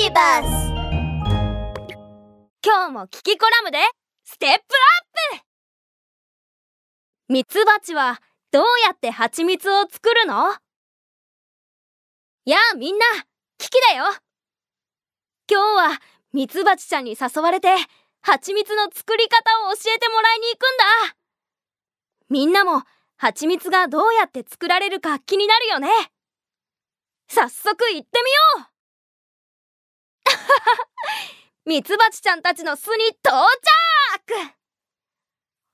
[0.00, 0.46] ビバス
[2.64, 3.78] 今日もキキコラムで
[4.22, 4.60] ステップアッ
[5.40, 5.44] プ。
[7.28, 8.20] ミツバチは
[8.52, 10.54] どうやって蜂蜜を作るの？
[12.44, 13.04] やあみんな
[13.58, 14.04] キキだよ。
[15.50, 15.60] 今
[15.90, 16.00] 日は
[16.32, 17.74] ミツバチちゃんに誘われて
[18.20, 20.66] 蜂蜜の作り方を教えてもらいに行くん
[21.10, 21.16] だ。
[22.30, 22.84] みんなも
[23.16, 25.88] 蜂蜜がどうやって作られるか気になるよね。
[27.26, 28.77] 早速行ってみよう。
[31.64, 33.46] ミツバチちゃんたちの巣に到
[34.26, 34.34] 着。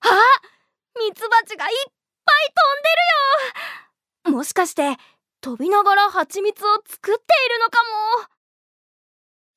[0.00, 0.08] あ
[0.98, 1.92] ミツバチがいっ
[2.24, 2.88] ぱい飛んで
[4.28, 4.36] るよ。
[4.38, 4.96] もしかして
[5.40, 7.82] 飛びながら蜂蜜を作っているのか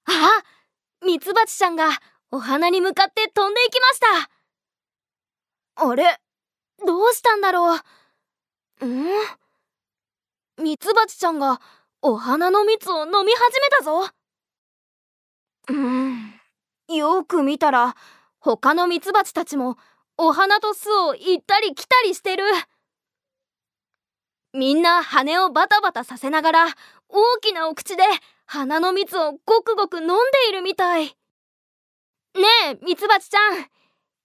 [0.06, 0.28] も。
[0.30, 0.44] あ
[1.06, 1.90] ミツバチちゃんが
[2.32, 5.88] お花に向かって飛んでいきました。
[5.88, 6.20] あれ
[6.86, 8.86] どうしたんだろう。
[8.86, 9.08] ん？
[10.58, 11.62] ミツバチちゃんが
[12.02, 14.10] お花の蜜を飲み始めたぞ。
[15.70, 16.34] うん。
[16.88, 17.96] よく見たら
[18.40, 19.78] 他のミツバチたちも
[20.18, 22.44] お花と巣を行ったり来たりしてる。
[24.54, 26.66] みんな羽をバタバタさせながら
[27.10, 28.04] 大きなお口で
[28.46, 30.14] 花の蜜をごくごく飲んで
[30.50, 31.06] いるみたい。
[31.06, 31.14] ね
[32.72, 33.58] えミツバチちゃん。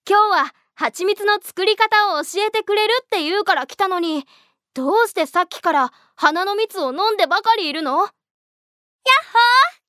[0.09, 4.25] 今日は蜂蜜の作り方を教えてくれるって言うから来たのに。
[4.75, 7.99] どうしてさっきから花の蜜を飲んでばかりいるの？
[7.99, 8.13] やっほー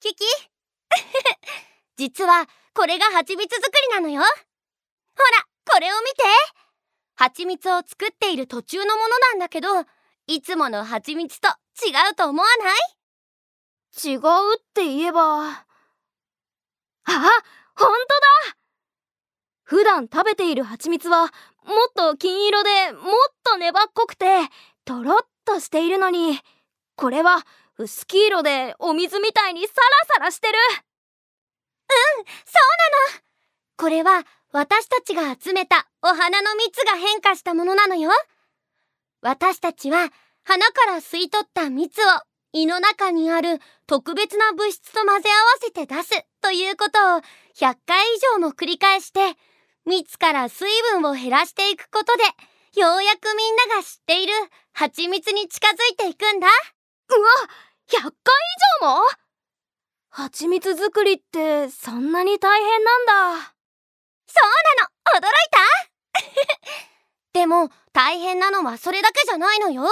[0.01, 0.25] キキ。
[1.97, 4.21] 実はこれが蜂蜜作りなのよ。
[4.21, 4.27] ほ
[5.37, 6.23] らこれを見て。
[7.15, 9.67] 蜂蜜を作っている途中のものなんだけど
[10.25, 11.47] いつもの蜂蜜と
[11.85, 14.13] 違うと思わない？
[14.13, 14.19] 違う
[14.55, 15.49] って言えば。
[15.49, 15.65] あ
[17.05, 17.25] 本
[17.75, 18.57] 当だ。
[19.63, 23.03] 普段食べている蜂蜜はもっと金色でもっ
[23.43, 24.25] と粘っこくて
[24.85, 26.39] とろっとしているのに
[26.95, 27.45] これは
[27.77, 30.53] 薄黄色でお水みたいにサラサラしてる。
[30.53, 32.25] うんそう
[33.11, 33.23] なの。
[33.77, 38.11] これは私たちが集めたお花の蜜が変化したものなのよ。
[39.21, 40.09] 私たちは
[40.43, 42.05] 花から吸い取った蜜を
[42.51, 47.21] 胃の中にある特別な物質と混ぜ合わせて出すということを
[47.57, 49.19] 100回以上も繰り返して
[49.85, 52.23] 蜜から水分を減らしていくことで
[52.79, 54.33] ようやくみんなが知っている
[54.71, 56.47] 蜂蜜に近づいていくんだ。
[57.89, 58.11] 100回以
[58.81, 59.03] 上も？
[60.09, 63.53] 蜂蜜作りってそんなに大変なんだ。
[64.27, 65.19] そうなの。
[65.19, 66.83] 驚いた？
[67.33, 69.87] でも大変なのはそれだけじゃないのよ。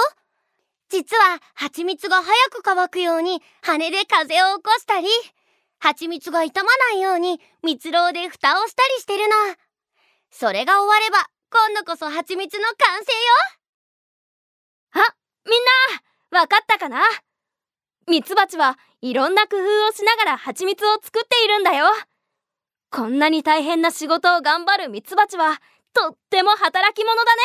[0.88, 5.08] 実は蜂蜜が早く乾くように羽で風を起こしたり
[5.78, 9.34] 蜂蜜が傷まないように蜜蝋で蓋をしたりしてるの。
[10.30, 15.04] それが終われば今度こそ蜂蜜の完成よ。
[15.04, 17.02] あみんなわかったかな？
[18.08, 21.84] ミツバチはいろんな工夫をしながら蜂蜜を作っているんだよ。
[22.90, 25.60] こんなに大変な仕事を頑張るミツバチは
[25.92, 27.42] とっても働き者だね。